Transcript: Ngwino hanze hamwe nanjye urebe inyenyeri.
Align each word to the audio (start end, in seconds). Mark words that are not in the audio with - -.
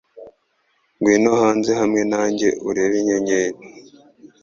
Ngwino 0.97 1.31
hanze 1.41 1.71
hamwe 1.79 2.01
nanjye 2.11 2.47
urebe 2.69 2.95
inyenyeri. 3.01 3.57